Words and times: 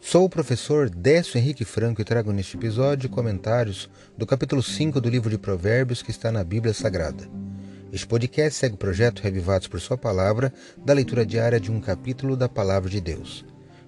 Sou 0.00 0.24
o 0.24 0.28
professor 0.28 0.88
Décio 0.88 1.36
Henrique 1.36 1.64
Franco 1.64 2.00
e 2.00 2.04
trago 2.04 2.32
neste 2.32 2.56
episódio 2.56 3.10
comentários 3.10 3.90
do 4.16 4.24
capítulo 4.24 4.62
5 4.62 5.00
do 5.00 5.10
livro 5.10 5.28
de 5.28 5.36
Provérbios 5.36 6.02
que 6.02 6.10
está 6.10 6.30
na 6.30 6.42
Bíblia 6.44 6.72
Sagrada. 6.72 7.28
Este 7.92 8.06
podcast 8.06 8.58
segue 8.58 8.76
o 8.76 8.78
projeto 8.78 9.20
Revivados 9.20 9.66
por 9.66 9.80
Sua 9.80 9.98
Palavra, 9.98 10.52
da 10.78 10.92
leitura 10.92 11.26
diária 11.26 11.58
de 11.58 11.70
um 11.70 11.80
capítulo 11.80 12.36
da 12.36 12.48
Palavra 12.48 12.88
de 12.88 13.00
Deus. 13.00 13.44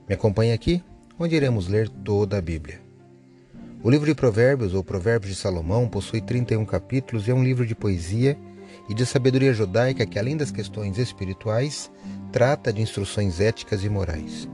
Me 0.09 0.15
acompanhe 0.15 0.53
aqui, 0.53 0.83
onde 1.19 1.37
iremos 1.37 1.69
ler 1.69 1.89
toda 1.89 2.37
a 2.37 2.43
Bíblia. 2.43 2.81
O 3.83 3.89
livro 3.89 4.07
de 4.07 4.15
Provérbios, 4.15 4.75
ou 4.75 4.85
Provérbios 4.85 5.33
de 5.35 5.41
Salomão, 5.41 5.89
possui 5.89 6.21
31 6.21 6.67
capítulos 6.67 7.29
e 7.29 7.31
é 7.31 7.35
um 7.35 7.45
livro 7.45 7.65
de 7.65 7.75
poesia 7.75 8.37
e 8.89 8.95
de 8.95 9.07
sabedoria 9.07 9.55
judaica 9.55 10.05
que, 10.05 10.19
além 10.19 10.37
das 10.37 10.51
questões 10.51 10.99
espirituais, 10.99 11.91
trata 12.33 12.73
de 12.73 12.83
instruções 12.83 13.41
éticas 13.41 13.85
e 13.85 13.89
morais. 13.89 14.49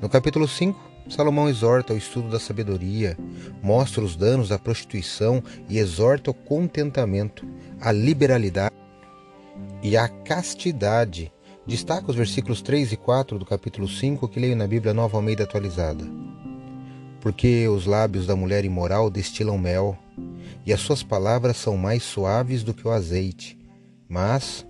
No 0.00 0.08
capítulo 0.08 0.46
5, 0.46 0.78
Salomão 1.08 1.48
exorta 1.48 1.92
o 1.92 1.96
estudo 1.96 2.28
da 2.28 2.38
sabedoria, 2.38 3.16
mostra 3.60 4.04
os 4.04 4.14
danos 4.14 4.50
da 4.50 4.58
prostituição 4.58 5.42
e 5.68 5.78
exorta 5.78 6.30
o 6.30 6.34
contentamento, 6.34 7.44
a 7.80 7.90
liberalidade 7.90 8.74
e 9.82 9.96
a 9.96 10.06
castidade. 10.06 11.32
Destaca 11.66 12.10
os 12.10 12.16
versículos 12.16 12.62
3 12.62 12.92
e 12.92 12.96
4 12.96 13.40
do 13.40 13.44
capítulo 13.44 13.88
5 13.88 14.28
que 14.28 14.38
leio 14.38 14.54
na 14.54 14.68
Bíblia 14.68 14.94
Nova 14.94 15.16
Almeida 15.16 15.42
atualizada. 15.42 16.04
Porque 17.20 17.66
os 17.66 17.84
lábios 17.84 18.24
da 18.24 18.36
mulher 18.36 18.64
imoral 18.64 19.10
destilam 19.10 19.58
mel, 19.58 19.98
e 20.64 20.72
as 20.72 20.80
suas 20.80 21.02
palavras 21.02 21.56
são 21.56 21.76
mais 21.76 22.04
suaves 22.04 22.62
do 22.62 22.72
que 22.72 22.86
o 22.86 22.92
azeite, 22.92 23.58
mas 24.08 24.64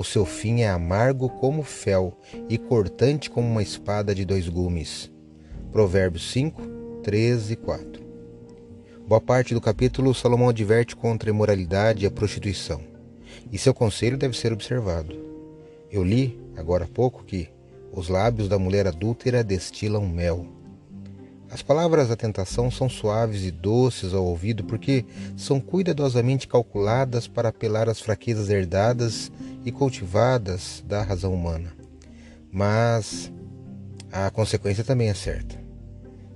o 0.00 0.04
seu 0.04 0.24
fim 0.24 0.62
é 0.62 0.70
amargo 0.70 1.28
como 1.28 1.62
fel 1.62 2.18
e 2.48 2.56
cortante 2.56 3.28
como 3.28 3.46
uma 3.46 3.62
espada 3.62 4.14
de 4.14 4.24
dois 4.24 4.48
gumes. 4.48 5.10
Provérbios 5.70 6.30
5, 6.32 6.62
13 7.02 7.52
e 7.52 7.56
4. 7.56 8.02
Boa 9.06 9.20
parte 9.20 9.52
do 9.52 9.60
capítulo, 9.60 10.14
Salomão 10.14 10.48
adverte 10.48 10.96
contra 10.96 11.28
a 11.28 11.34
imoralidade 11.34 12.04
e 12.04 12.06
a 12.06 12.10
prostituição, 12.10 12.80
e 13.52 13.58
seu 13.58 13.74
conselho 13.74 14.16
deve 14.16 14.34
ser 14.38 14.54
observado. 14.54 15.14
Eu 15.90 16.02
li, 16.02 16.40
agora 16.56 16.86
há 16.86 16.88
pouco, 16.88 17.22
que 17.22 17.50
os 17.92 18.08
lábios 18.08 18.48
da 18.48 18.58
mulher 18.58 18.86
adúltera 18.86 19.44
destilam 19.44 20.08
mel. 20.08 20.46
As 21.50 21.62
palavras 21.62 22.08
da 22.08 22.16
tentação 22.16 22.70
são 22.70 22.88
suaves 22.88 23.44
e 23.44 23.50
doces 23.50 24.14
ao 24.14 24.24
ouvido 24.24 24.62
porque 24.64 25.04
são 25.36 25.60
cuidadosamente 25.60 26.46
calculadas 26.46 27.26
para 27.26 27.48
apelar 27.48 27.88
às 27.88 28.00
fraquezas 28.00 28.48
herdadas 28.48 29.32
e 29.64 29.72
cultivadas 29.72 30.82
da 30.86 31.02
razão 31.02 31.34
humana. 31.34 31.72
Mas 32.52 33.32
a 34.12 34.30
consequência 34.30 34.84
também 34.84 35.08
é 35.08 35.14
certa. 35.14 35.58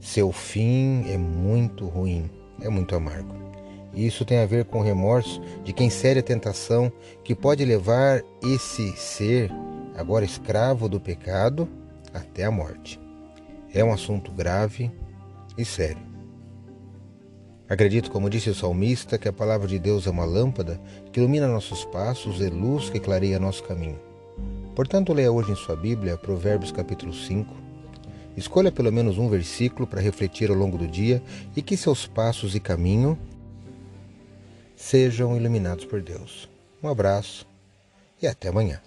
Seu 0.00 0.30
fim 0.32 1.10
é 1.10 1.16
muito 1.16 1.86
ruim, 1.86 2.30
é 2.60 2.68
muito 2.68 2.94
amargo. 2.94 3.34
Isso 3.94 4.24
tem 4.24 4.38
a 4.38 4.46
ver 4.46 4.64
com 4.64 4.80
o 4.80 4.82
remorso 4.82 5.40
de 5.62 5.72
quem 5.72 5.88
cede 5.88 6.20
a 6.20 6.22
tentação 6.22 6.92
que 7.22 7.34
pode 7.34 7.64
levar 7.64 8.22
esse 8.42 8.92
ser, 8.96 9.50
agora 9.96 10.24
escravo 10.24 10.88
do 10.88 11.00
pecado, 11.00 11.68
até 12.12 12.44
a 12.44 12.50
morte. 12.50 13.00
É 13.72 13.84
um 13.84 13.92
assunto 13.92 14.30
grave 14.32 14.90
e 15.56 15.64
sério. 15.64 16.13
Acredito, 17.68 18.10
como 18.10 18.28
disse 18.28 18.50
o 18.50 18.54
salmista, 18.54 19.16
que 19.16 19.26
a 19.26 19.32
palavra 19.32 19.66
de 19.66 19.78
Deus 19.78 20.06
é 20.06 20.10
uma 20.10 20.26
lâmpada 20.26 20.78
que 21.10 21.18
ilumina 21.18 21.48
nossos 21.48 21.82
passos 21.86 22.40
e 22.40 22.50
luz 22.50 22.90
que 22.90 23.00
clareia 23.00 23.38
nosso 23.38 23.64
caminho. 23.64 23.98
Portanto, 24.74 25.14
leia 25.14 25.32
hoje 25.32 25.52
em 25.52 25.56
sua 25.56 25.74
Bíblia 25.74 26.18
Provérbios 26.18 26.70
capítulo 26.70 27.14
5. 27.14 27.54
Escolha 28.36 28.70
pelo 28.70 28.92
menos 28.92 29.16
um 29.16 29.30
versículo 29.30 29.86
para 29.86 30.00
refletir 30.00 30.50
ao 30.50 30.56
longo 30.56 30.76
do 30.76 30.86
dia 30.86 31.22
e 31.56 31.62
que 31.62 31.76
seus 31.76 32.06
passos 32.06 32.54
e 32.54 32.60
caminho 32.60 33.18
sejam 34.76 35.34
iluminados 35.34 35.86
por 35.86 36.02
Deus. 36.02 36.48
Um 36.82 36.88
abraço 36.88 37.46
e 38.20 38.26
até 38.26 38.48
amanhã. 38.48 38.80